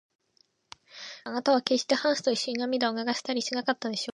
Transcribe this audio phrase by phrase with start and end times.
[0.01, 0.79] クラムがいなかっ
[1.25, 4.09] たら、あなたはけっしてハンスといっしょに涙を流したりしなかったでしょう。